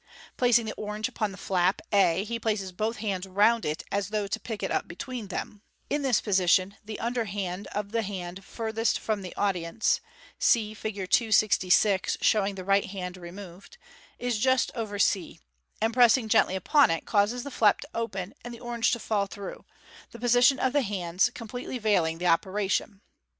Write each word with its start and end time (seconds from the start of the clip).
Placing 0.35 0.65
the 0.65 0.73
orange 0.77 1.07
upon 1.07 1.31
the 1.31 1.37
flap 1.37 1.79
a, 1.93 2.23
he 2.23 2.39
places 2.39 2.71
both 2.71 2.97
hands 2.97 3.27
round 3.27 3.65
it 3.65 3.83
as 3.91 4.09
though 4.09 4.25
to 4.25 4.39
pick 4.39 4.63
In 4.63 5.29
this 6.01 6.19
position 6.21 6.75
the 6.83 6.99
under 6.99 7.21
the 7.23 7.27
Fig. 7.27 7.33
266. 7.67 7.67
it 7.69 7.69
up 7.77 7.83
between 7.83 7.83
them. 7.83 7.83
(See 7.83 7.83
Fig. 7.83 7.83
265.) 7.83 7.83
side 7.83 7.85
of 7.85 7.91
the 7.91 8.01
hand 8.01 8.43
furthest 8.43 8.99
from 8.99 9.21
the 9.21 9.35
audience 9.35 10.01
(see 10.39 10.73
Fig. 10.73 10.95
266, 11.07 12.17
showin 12.21 12.55
right 12.55 12.85
hand 12.85 13.17
removed), 13.17 13.77
is 14.17 14.39
just 14.39 14.71
over 14.73 14.97
c, 14.97 15.39
and 15.79 15.93
pressing 15.93 16.27
gently 16.27 16.55
upon 16.55 16.89
it, 16.89 17.05
causes 17.05 17.43
the 17.43 17.51
flap 17.51 17.81
to 17.81 17.89
open, 17.93 18.33
and 18.43 18.51
the 18.55 18.59
orange 18.59 18.89
to 18.93 18.99
fall 18.99 19.27
through; 19.27 19.65
the 20.09 20.17
position 20.19 20.57
of 20.57 20.73
the 20.73 20.81
hands 20.81 21.29
completely 21.35 21.77
veil 21.77 22.05
ing 22.05 22.17
the 22.17 22.25
operation. 22.25 23.01